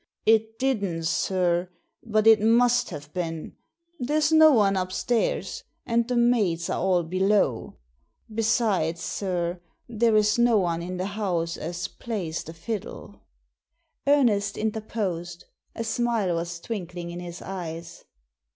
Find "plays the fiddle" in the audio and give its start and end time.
11.87-13.21